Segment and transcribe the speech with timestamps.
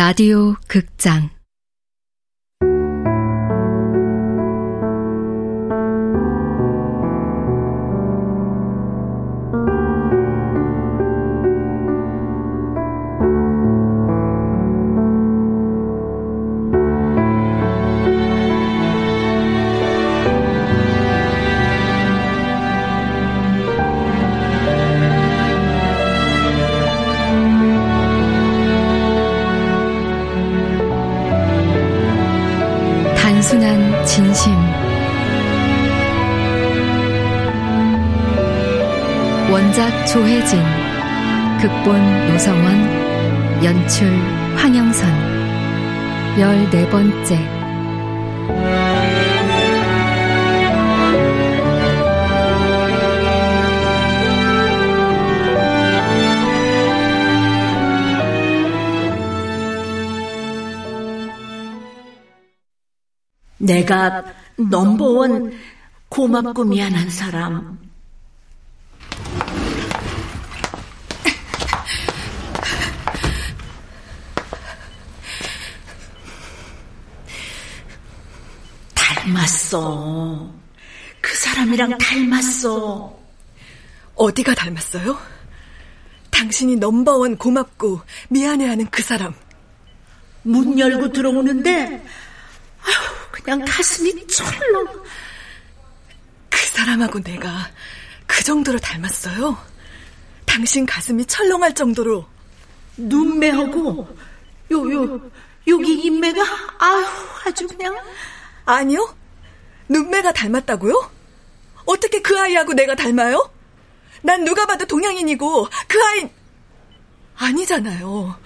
[0.00, 1.28] 라디오 극장
[39.70, 40.58] 원작 조혜진
[41.60, 44.08] 극본 노성원 연출
[44.56, 45.08] 황영선
[46.40, 47.38] 열네 번째
[63.58, 64.24] 내가
[64.58, 65.52] 넘버원
[66.08, 67.89] 고맙고 미안한 사람.
[79.30, 80.52] 닮았어.
[81.20, 83.18] 그 사람이랑 닮았어.
[84.16, 85.18] 어디가 닮았어요?
[86.30, 89.34] 당신이 넘버원 고맙고 미안해하는 그 사람.
[90.42, 92.04] 문 열고 들어오는데
[92.82, 94.86] 아휴, 그냥 가슴이 철렁.
[96.48, 97.70] 그 사람하고 내가
[98.26, 99.56] 그 정도로 닮았어요?
[100.46, 102.26] 당신 가슴이 철렁할 정도로.
[102.96, 104.16] 눈매하고,
[104.72, 105.30] 요, 요,
[105.68, 106.42] 여기 인매가,
[106.78, 107.06] 아휴,
[107.46, 107.96] 아주 그냥.
[108.64, 109.14] 아니요?
[109.90, 111.10] 눈매가 닮았다고요?
[111.84, 113.50] 어떻게 그 아이하고 내가 닮아요?
[114.22, 116.30] 난 누가 봐도 동양인이고, 그 아인,
[117.36, 118.38] 아니잖아요.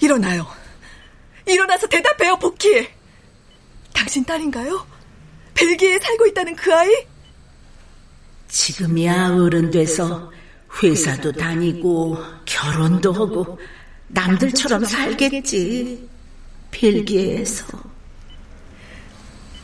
[0.00, 0.46] 일어나요.
[1.46, 2.88] 일어나서 대답해요, 복희.
[3.94, 4.86] 당신 딸인가요?
[5.54, 7.06] 벨기에에 살고 있다는 그 아이?
[8.48, 10.32] 지금이야 어른 돼서
[10.82, 13.58] 회사도 다니고 결혼도 하고
[14.08, 16.08] 남들처럼 살겠지.
[16.70, 17.85] 벨기에에서.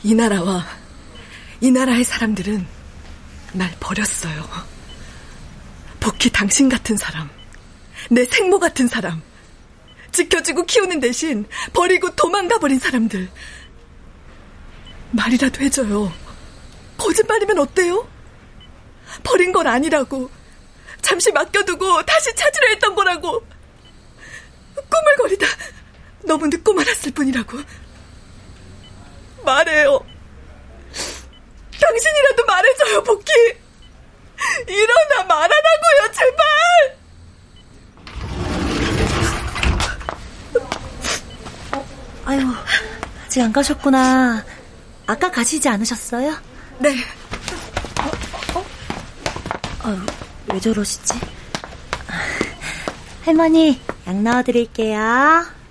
[0.05, 0.67] 이 나라와
[1.61, 2.67] 이 나라의 사람들은
[3.53, 4.49] 날 버렸어요.
[6.01, 7.31] 복희 당신 같은 사람,
[8.11, 9.23] 내 생모 같은 사람,
[10.11, 13.29] 지켜주고 키우는 대신 버리고 도망가 버린 사람들.
[15.13, 16.13] 말이라도 해줘요.
[16.97, 18.09] 거짓말이면 어때요?
[19.23, 20.31] 버린 건 아니라고.
[21.01, 23.45] 잠시 맡겨두고 다시 찾으려 했던 거라고.
[24.89, 25.47] 꾸물거리다
[26.25, 27.59] 너무 늦고 말았을 뿐이라고.
[29.45, 30.01] 말해요.
[31.81, 33.33] 당신이라도 말해줘요, 복희.
[34.69, 36.99] 일어나 말하라고요, 제발.
[42.25, 42.41] 아유,
[43.25, 44.45] 아직 안 가셨구나.
[45.07, 46.35] 아까 가시지 않으셨어요?
[46.79, 46.97] 네.
[48.01, 48.65] 어, 어?
[49.83, 49.99] 아유,
[50.53, 51.15] 왜 저러시지?
[53.25, 55.62] 할머니, 약 넣어드릴게요.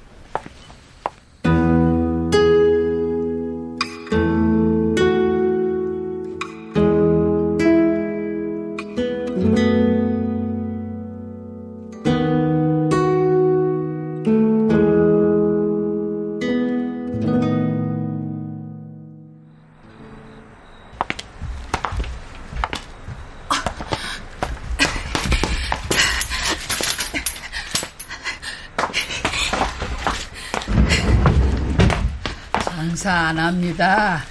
[33.01, 34.23] 장사 안 합니다.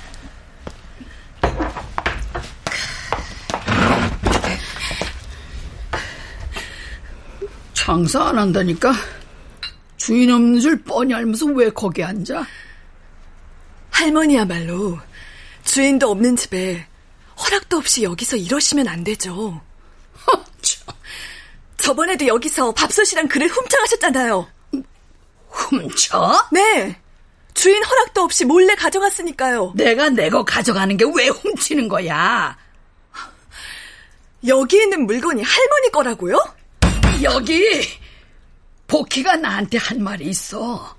[7.73, 8.93] 장사 안 한다니까?
[9.97, 12.47] 주인 없는 줄 뻔히 알면서 왜 거기 앉아?
[13.91, 15.01] 할머니야말로
[15.65, 16.87] 주인도 없는 집에
[17.41, 19.61] 허락도 없이 여기서 이러시면 안 되죠.
[21.77, 24.47] 저번에도 여기서 밥솥이랑 그릇 훔쳐가셨잖아요.
[25.49, 26.49] 훔쳐?
[26.53, 27.01] 네.
[27.55, 29.73] 주인 허락도 없이 몰래 가져갔으니까요.
[29.77, 32.57] 내가 내 거 가져가는 게 왜 훔치는 거야?
[34.47, 36.39] 여기 있는 물건이 할머니 거라고요?
[37.23, 37.63] 여기
[38.87, 40.97] 복희가 나한테 한 말이 있어.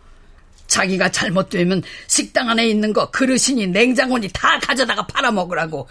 [0.68, 5.90] 자기가 잘못되면 식당 안에 있는 거 그릇이니 냉장고니 다 가져다가 팔아먹으라고.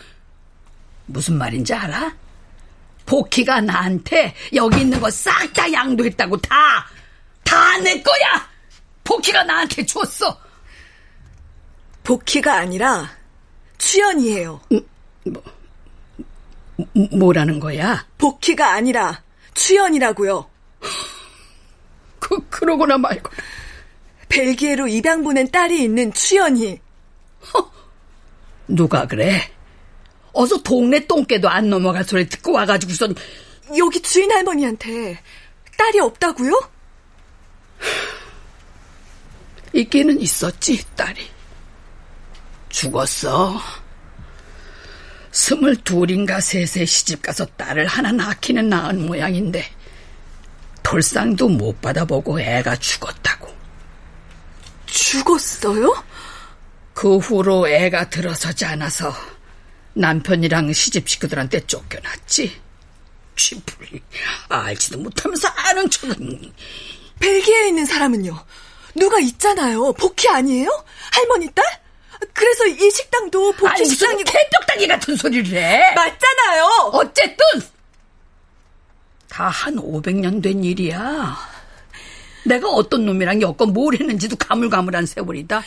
[1.07, 2.15] 무슨 말인지 알아?
[3.07, 6.87] 복희가 나한테 여기 있는 거 싹 다 양도했다고 다.
[7.45, 8.49] 다 내 거야.
[9.03, 10.39] 복희가 나한테 줬어.
[12.11, 13.09] 복희가 아니라
[13.79, 14.61] 추연이에요.
[15.27, 15.43] 뭐,
[17.13, 18.05] 뭐라는 거야?
[18.19, 19.23] 복희가 아니라
[19.55, 20.51] 추연이라고요.
[22.19, 23.37] 그 그러거나 말거나.
[24.29, 26.81] 벨기에로 입양 보낸 딸이 있는 추연이.
[27.55, 27.71] 허,
[28.67, 29.49] 누가 그래?
[30.33, 33.15] 어서 동네 똥개도 안 넘어갈 소리 듣고 와가지고선
[33.79, 35.17] 여기 주인 할머니한테
[35.79, 36.71] 딸이 없다고요?
[39.75, 41.40] 있기는 있었지 딸이
[42.71, 43.61] 죽었어
[45.31, 49.65] 스물둘인가 셋에 시집가서 딸을 하나 낳기는 낳은 모양인데
[50.83, 53.55] 돌상도 못 받아보고 애가 죽었다고
[54.87, 56.05] 죽었어요?
[56.95, 59.15] 그 후로 애가 들어서지 않아서
[59.95, 62.61] 남편이랑 시집 식구들한테 쫓겨났지.
[63.37, 64.01] 쥐뿔
[64.49, 66.53] 알지도 못하면서 아는 척은.
[67.19, 68.45] 벨기에에 있는 사람은요?
[68.95, 69.93] 누가 있잖아요.
[69.95, 70.85] 복희 아니에요?
[71.13, 71.65] 할머니 딸?
[72.33, 75.95] 그래서 이 식당도 아니, 식당이 개떡다기 같은 소리를 해.
[75.95, 76.65] 맞잖아요.
[76.93, 77.45] 어쨌든
[79.29, 81.37] 다 한 500년 된 일이야.
[82.45, 85.63] 내가 어떤 놈이랑 여건 뭘 했는지도 가물가물한 세월이다.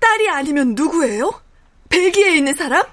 [0.00, 1.40] 딸이 아니면 누구예요?
[1.90, 2.84] 벨기에에 있는 사람?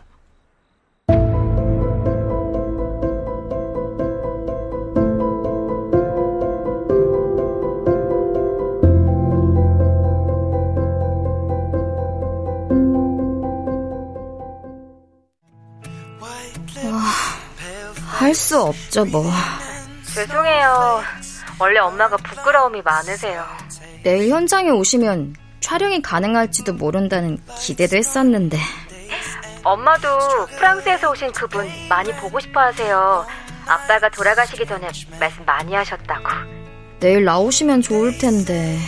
[18.32, 19.30] 할 수 없죠, 뭐.
[20.16, 21.02] 죄송해요.
[21.60, 23.46] 원래 엄마가 부끄러움이 많으세요.
[24.04, 28.58] 내일 현장에 오시면 촬영이 가능할지도 모른다는 기대도 했었는데.
[29.64, 30.08] 엄마도
[30.58, 33.26] 프랑스에서 오신 그분 많이 보고 싶어 하세요.
[33.68, 34.88] 아빠가 돌아가시기 전에
[35.20, 36.30] 말씀 많이 하셨다고.
[37.02, 38.80] 내일 나오시면 좋을 텐데.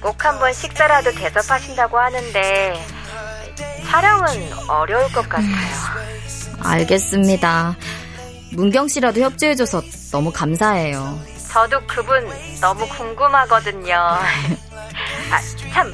[0.00, 2.86] 꼭 한번 식사라도 대접하신다고 하는데
[3.90, 6.14] 촬영은 어려울 것 같아요.
[6.62, 7.76] 알겠습니다.
[8.54, 11.18] 문경 씨라도 협조해줘서 너무 감사해요.
[11.52, 12.28] 저도 그분
[12.60, 13.94] 너무 궁금하거든요.
[15.30, 15.40] 아,
[15.72, 15.92] 참,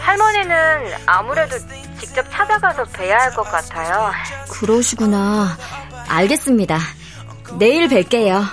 [0.00, 1.56] 할머니는 아무래도
[2.00, 4.10] 직접 찾아가서 뵈야 할 것 같아요.
[4.50, 5.56] 그러시구나.
[6.08, 6.78] 알겠습니다.
[7.58, 8.44] 내일 뵐게요.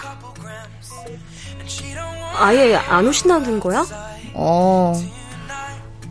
[2.36, 3.86] 아예 안 오신다는 거야?
[4.34, 4.94] 어,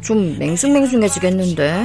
[0.00, 1.84] 좀 맹숭맹숭해지겠는데.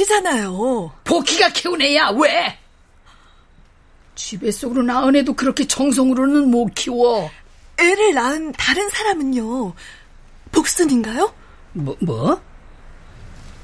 [0.00, 0.92] 아시잖아요.
[1.04, 2.58] 복희가 키운 애야, 왜?
[4.14, 7.30] 집에 속으로 낳은 애도 그렇게 정성으로는 못 키워.
[7.78, 9.74] 애를 낳은 다른 사람은요.
[10.52, 11.32] 복순인가요?
[11.72, 12.40] 뭐, 뭐?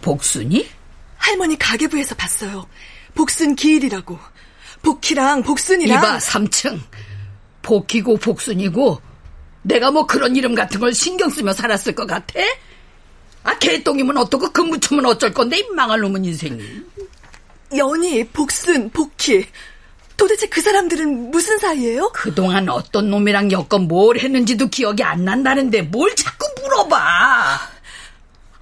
[0.02, 0.68] 복순이?
[1.16, 2.66] 할머니 가계부에서 봤어요.
[3.14, 4.18] 복순 기일이라고.
[4.82, 5.98] 복희랑 복순이랑.
[5.98, 6.80] 이봐, 3층.
[7.62, 9.00] 복희고 복순이고,
[9.62, 12.38] 내가 뭐 그런 이름 같은 걸 신경 쓰며 살았을 것 같아?
[13.46, 16.60] 아, 개똥이면 어떻고 금부처면 어쩔 건데, 이 망할 놈은 인생이.
[17.76, 19.46] 연희, 복순, 복희.
[20.16, 22.10] 도대체 그 사람들은 무슨 사이예요?
[22.12, 27.60] 그동안 어떤 놈이랑 엮어 뭘 했는지도 기억이 안 난다는데 뭘 자꾸 물어봐.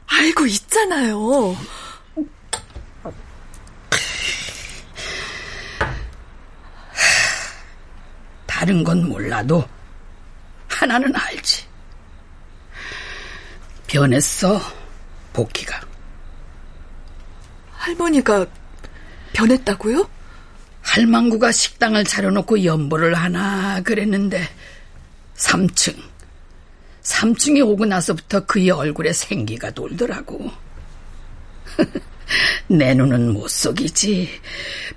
[0.07, 1.57] 알고 있잖아요.
[8.47, 9.65] 다른 건 몰라도
[10.69, 11.54] 하나는 알지.
[13.95, 14.61] 변했어,
[15.33, 15.81] 복희가.
[17.71, 18.45] 할머니가
[19.33, 20.11] 변했다고요?
[20.83, 24.49] 할망구가 식당을 차려놓고 연보를 하나 그랬는데
[25.37, 25.97] 3층
[27.03, 30.51] 3층에 오고 나서부터 그의 얼굴에 생기가 돌더라고
[32.67, 34.29] 내 눈은 못 속이지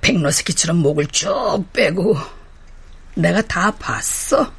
[0.01, 2.17] 백로새끼처럼 목을 쭉 빼고
[3.15, 4.51] 내가 다 봤어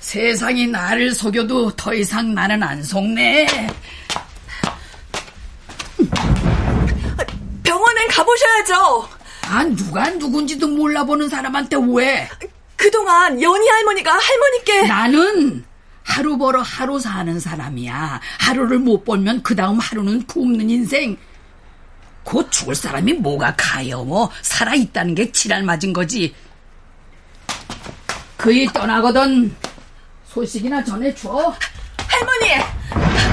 [0.00, 3.46] 세상이 나를 속여도 더 이상 나는 안 속네.
[7.62, 9.08] 병원엔 가보셔야죠.
[9.48, 12.28] 아, 누가 누군지도 몰라보는 사람한테 왜?
[12.76, 15.64] 그동안 연희 할머니가 할머니께 나는
[16.02, 18.20] 하루 벌어 하루 사는 사람이야.
[18.38, 21.16] 하루를 못 벌면 그 다음 하루는 굶는 인생.
[22.24, 24.04] 곧 죽을 사람이 뭐가 가여워.
[24.04, 26.34] 뭐 살아있다는 게 지랄 맞은 거지.
[28.42, 29.54] 그이 떠나거든
[30.26, 31.54] 소식이나 전해줘.
[32.08, 33.31] 할머니!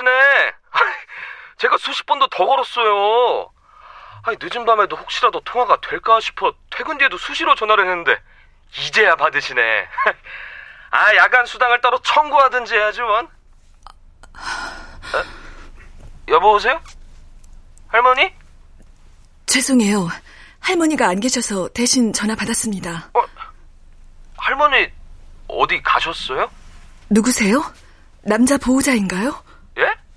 [0.00, 0.52] 받으시네.
[1.58, 3.50] 제가 수십 번도 더 걸었어요.
[4.22, 8.20] 아니, 늦은 밤에도 혹시라도 통화가 될까 싶어 퇴근 뒤에도 수시로 전화를 했는데
[8.78, 9.60] 이제야 받으시네.
[10.90, 13.26] 아, 야간 수당을 따로 청구하든지 해야지, 원.
[14.34, 15.24] 어?
[16.28, 16.80] 여보세요?
[17.88, 18.32] 할머니?
[19.46, 20.08] 죄송해요.
[20.60, 23.10] 할머니가 안 계셔서 대신 전화 받았습니다.
[23.14, 23.22] 어,
[24.36, 24.90] 할머니
[25.48, 26.50] 어디 가셨어요?
[27.08, 27.62] 누구세요?
[28.22, 29.42] 남자 보호자인가요?
[29.80, 30.09] 예?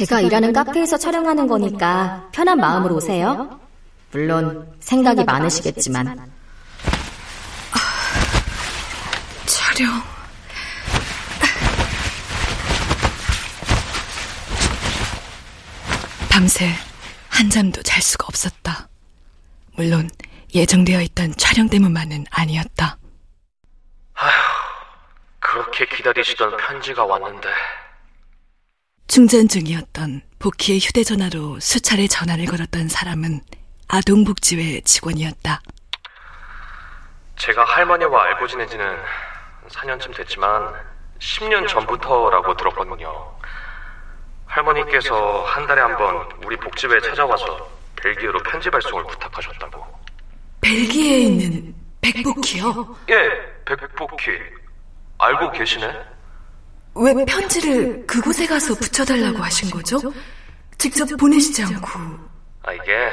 [0.00, 3.60] 제가 일하는 카페에서 촬영하는 거니까 편한 마음으로 오세요.
[4.12, 6.08] 물론 생각이 많으시겠지만.
[6.08, 6.26] 아,
[9.44, 9.90] 촬영.
[16.30, 16.70] 밤새
[17.28, 18.88] 한잠도 잘 수가 없었다.
[19.76, 20.08] 물론
[20.54, 22.96] 예정되어 있던 촬영 때문만은 아니었다.
[24.14, 24.32] 아휴,
[25.40, 27.48] 그렇게 기다리시던 편지가 왔는데.
[29.10, 33.40] 충전 중이었던 복희의 휴대전화로 수차례 전화를 걸었던 사람은
[33.88, 35.60] 아동복지회 직원이었다.
[37.36, 38.96] 제가 할머니와 알고 지낸 지는
[39.68, 40.72] 4년쯤 됐지만
[41.18, 43.34] 10년 전부터라고 들었거든요.
[44.46, 49.86] 할머니께서 한 달에 한 번 우리 복지회에 찾아와서 벨기에로 편지 발송을 부탁하셨다고.
[50.60, 52.96] 벨기에에 있는 백복희요?
[53.10, 54.38] 예, 백복희.
[55.18, 56.00] 알고 계시네?
[56.94, 60.00] 왜 편지를 그곳에 가서 붙여달라고 하신 거죠?
[60.78, 61.88] 직접 보내시지 않고.
[62.64, 63.10] 아, 이게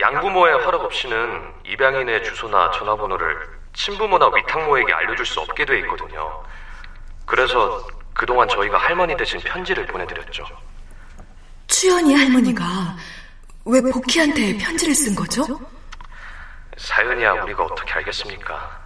[0.00, 3.36] 양부모의 허락 없이는 입양인의 주소나 전화번호를
[3.74, 6.42] 친부모나 위탁모에게 알려줄 수 없게 돼 있거든요.
[7.26, 10.44] 그래서 그동안 저희가 할머니 대신 편지를 보내드렸죠.
[11.66, 12.64] 추연이 할머니가
[13.66, 15.44] 왜 복희한테 편지를 쓴 거죠?
[16.78, 18.80] 사연이야 우리가 어떻게 알겠습니까?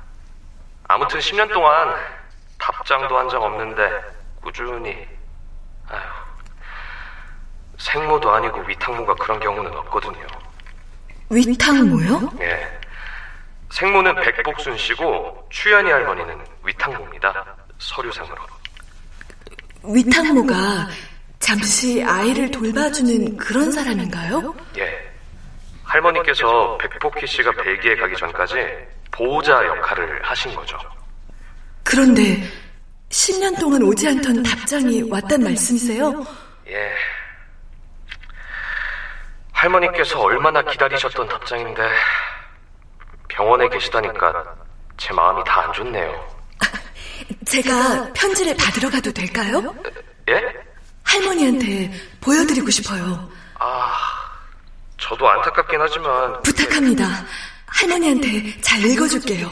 [0.89, 1.95] 아무튼 10년 동안
[2.59, 3.91] 답장도 한적 없는데
[4.43, 5.07] 꾸준히
[5.89, 6.01] 아휴
[7.79, 10.27] 생모도 아니고 위탁모가 그런 경우는 없거든요.
[11.31, 12.31] 위탁모요?
[12.41, 12.81] 예.
[13.71, 17.57] 생모는 백복순 씨고 추연이 할머니는 위탁모입니다.
[17.79, 18.37] 서류상으로.
[19.85, 20.89] 위탁모가
[21.41, 24.55] 잠시 아이를 돌봐주는 그런 사람인가요?
[24.79, 25.13] 예.
[25.85, 28.55] 할머니께서 백복희 씨가 벨기에 가기 전까지
[29.11, 30.79] 보호자 역할을 하신 거죠.
[31.83, 32.43] 그런데
[33.17, 36.27] 10년 동안 오지 않던 답장이 왔단 말씀이세요?
[36.69, 36.91] 예.
[39.53, 41.83] 할머니께서 얼마나 기다리셨던 답장인데
[43.29, 44.33] 병원에 계시다니까
[44.97, 46.43] 제 마음이 다 안 좋네요.
[47.47, 49.75] 제가 편지를 받으러 가도 될까요?
[50.31, 50.41] 예?
[51.05, 53.31] 할머니한테 보여드리고 싶어요.
[53.59, 53.93] 아,
[54.97, 57.05] 저도 안타깝긴 하지만 부탁합니다.
[57.67, 59.51] 할머니한테 잘 읽어줄게요.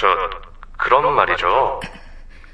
[0.00, 0.08] 저
[0.78, 1.78] 그런 말이죠.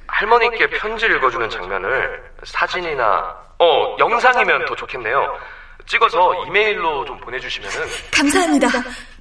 [0.09, 5.39] 할머니께 편지 읽어주는 장면을 사진이나 어 영상이면 더 좋겠네요.
[5.87, 8.69] 찍어서 이메일로 좀 보내주시면은 감사합니다.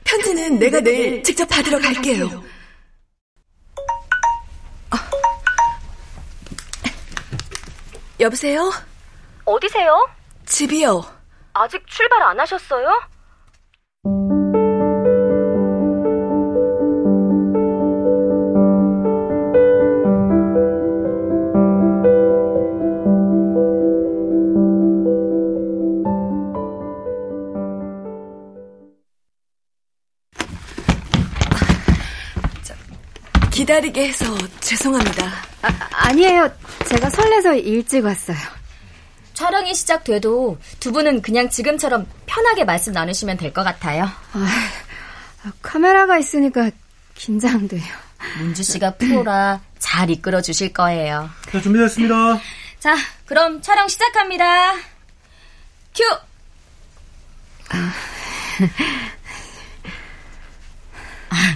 [0.04, 2.26] 편지는 내가 내일 직접 받으러 갈게요.
[2.26, 2.44] 어.
[8.20, 8.72] 여보세요?
[9.46, 10.10] 어디세요?
[10.48, 11.04] 집이요.
[11.54, 13.04] 아직 출발 안 하셨어요?
[33.76, 34.26] 기다리게 해서
[34.62, 35.32] 죄송합니다.
[35.62, 36.50] 아, 니에요
[36.88, 38.38] 제가 설레서 일찍 왔어요.
[39.34, 44.06] 촬영이 시작돼도 두 분은 그냥 지금처럼 편하게 말씀 나누시면 될 것 같아요.
[44.34, 46.70] 아, 카메라가 있으니까
[47.16, 47.84] 긴장돼요.
[48.38, 51.30] 문주 씨가 프로라 잘 이끌어 주실 거예요.
[51.52, 52.40] 자, 준비됐습니다.
[52.80, 54.74] 자, 그럼 촬영 시작합니다.
[55.94, 56.04] 큐!
[61.30, 61.56] 아,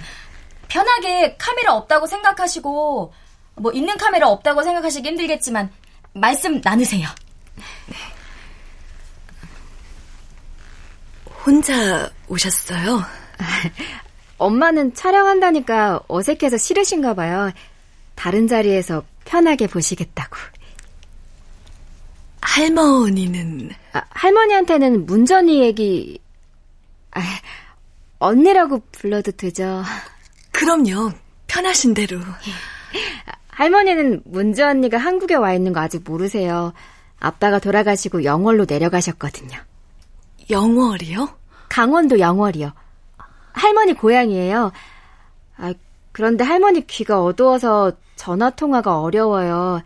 [0.70, 3.14] 편하게 카메라 없다고 생각하시고
[3.56, 5.70] 뭐 있는 카메라 없다고 생각하시기 힘들겠지만
[6.14, 7.08] 말씀 나누세요.
[11.46, 13.04] 혼자 오셨어요?
[14.38, 17.52] 엄마는 촬영한다니까 어색해서 싫으신가 봐요.
[18.16, 20.38] 다른 자리에서 편하게 보시겠다고.
[22.42, 23.72] 할머니는?
[23.94, 26.20] 아, 할머니한테는 문전이 얘기,
[27.12, 27.22] 아,
[28.20, 29.84] 언니라고 불러도 되죠.
[30.60, 31.14] 그럼요.
[31.48, 32.20] 편하신 대로.
[33.48, 36.74] 할머니는 문주 언니가 한국에 와 있는 거 아직 모르세요.
[37.18, 39.58] 아빠가 돌아가시고 영월로 내려가셨거든요.
[40.50, 41.30] 영월이요?
[41.70, 42.74] 강원도 영월이요.
[43.54, 44.74] 할머니 고향이에요.
[45.58, 45.74] 아,
[46.12, 49.82] 그런데 할머니 귀가 어두워서 전화 통화가 어려워요.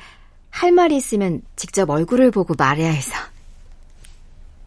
[0.49, 3.13] 할 말이 있으면 직접 얼굴을 보고 말해야 해서.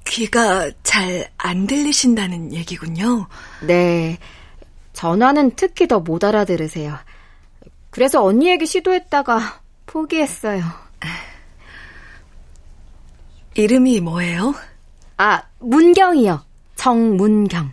[0.04, 3.28] 귀가 잘 안 들리신다는 얘기군요.
[3.62, 4.18] 네.
[4.96, 6.96] 전화는 특히 더 못 알아들으세요.
[7.90, 10.64] 그래서 언니 얘기 시도했다가 포기했어요.
[13.54, 14.54] 이름이 뭐예요?
[15.18, 16.42] 아, 문경이요.
[16.76, 17.72] 정문경.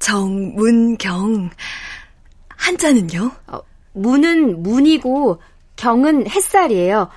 [0.00, 1.50] 정문경.
[2.48, 3.30] 한자는요?
[3.46, 3.60] 어,
[3.92, 5.40] 문은 문이고
[5.76, 7.10] 경은 햇살이에요.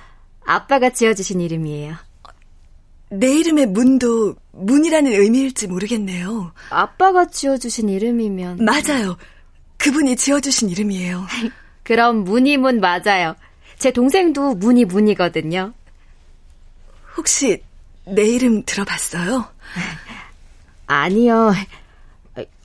[0.44, 1.96] 아빠가 지어주신 이름이에요.
[3.10, 6.52] 내 이름의 문도 문이라는 의미일지 모르겠네요.
[6.70, 8.64] 아빠가 지어주신 이름이면.
[8.64, 9.16] 맞아요.
[9.78, 11.26] 그분이 지어주신 이름이에요.
[11.82, 13.36] 그럼 문이문 맞아요.
[13.78, 15.72] 제 동생도 문이 문이거든요.
[17.16, 17.62] 혹시
[18.04, 19.46] 내 이름 들어봤어요?
[20.86, 21.52] 아니요.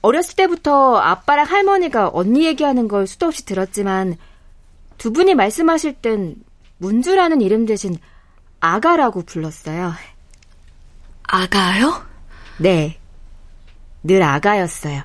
[0.01, 4.17] 어렸을 때부터 아빠랑 할머니가 언니 얘기하는 걸 수도 없이 들었지만
[4.97, 6.35] 두 분이 말씀하실 땐
[6.77, 7.97] 문주라는 이름 대신
[8.59, 9.93] 아가라고 불렀어요.
[11.31, 12.05] 아가요?
[12.57, 12.99] 네.
[14.03, 15.01] 늘 아가였어요.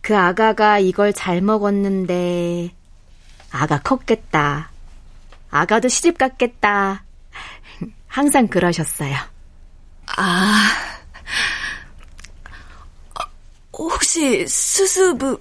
[0.00, 2.74] 그 아가가 이걸 잘 먹었는데
[3.52, 4.70] 아가 컸겠다.
[5.48, 7.04] 아가도 시집 갔겠다.
[8.08, 9.16] 항상 그러셨어요.
[10.16, 10.70] 아.
[13.14, 13.24] 어,
[13.78, 15.40] 혹시 수수부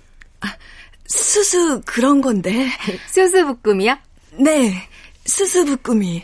[1.07, 2.69] 수수 그런 건데.
[3.09, 3.99] 수수부꿈이야?
[4.33, 4.87] 네.
[5.25, 6.23] 수수부꿈이.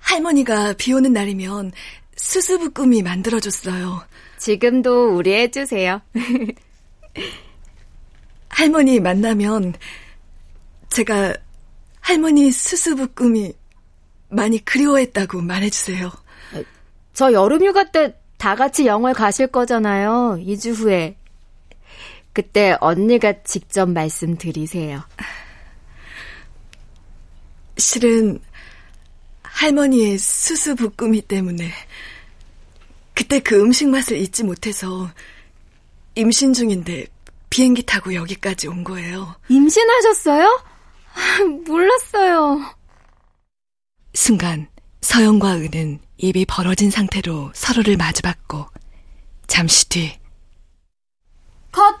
[0.00, 1.72] 할머니가 비 오는 날이면
[2.20, 4.04] 수수부꿈이 만들어줬어요.
[4.38, 6.00] 지금도 우리 해주세요.
[8.48, 9.74] 할머니 만나면
[10.90, 11.34] 제가
[12.00, 13.52] 할머니 수수부꿈이
[14.28, 16.10] 많이 그리워했다고 말해주세요.
[17.14, 20.38] 저 여름휴가 때 다 같이 영월 가실 거잖아요.
[20.40, 21.14] 2주 후에.
[22.32, 25.02] 그때 언니가 직접 말씀드리세요.
[27.76, 28.40] 실은
[29.60, 31.70] 할머니의 수수 부꾸미 때문에
[33.12, 35.10] 그때 그 음식 맛을 잊지 못해서
[36.14, 37.06] 임신 중인데
[37.50, 39.36] 비행기 타고 여기까지 온 거예요.
[39.50, 40.64] 임신하셨어요?
[41.66, 42.74] 몰랐어요.
[44.14, 44.66] 순간
[45.02, 48.66] 서영과 은은 입이 벌어진 상태로 서로를 마주봤고
[49.46, 50.18] 잠시 뒤
[51.70, 51.96] 컷!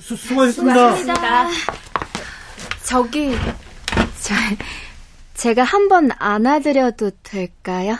[0.00, 0.96] 수, 수고하셨습니다.
[0.96, 1.48] 수고하셨습니다.
[2.84, 3.32] 저기
[4.22, 4.34] 저,
[5.38, 7.96] 제가 한번 안아드려도 될까요?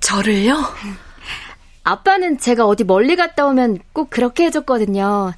[0.00, 0.56] 저를요?
[1.84, 5.34] 아빠는 제가 어디 멀리 갔다 오면 꼭 그렇게 해줬거든요.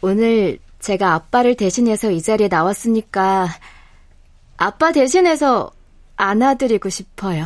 [0.00, 3.48] 오늘 제가 아빠를 대신해서 이 자리에 나왔으니까
[4.56, 5.70] 아빠 대신해서
[6.16, 7.44] 안아드리고 싶어요.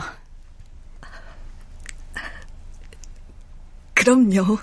[3.94, 4.58] 그럼요.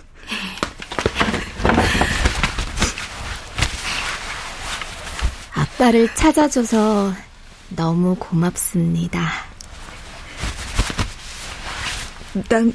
[5.77, 7.13] 아빠를 찾아줘서
[7.69, 9.29] 너무 고맙습니다.
[12.49, 12.73] 난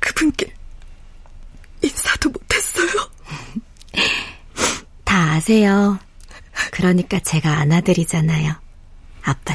[0.00, 0.52] 그분께
[1.82, 2.88] 인사도 못했어요.
[5.04, 6.00] 다 아세요.
[6.72, 8.54] 그러니까 제가 안아드리잖아요.
[9.22, 9.54] 아빠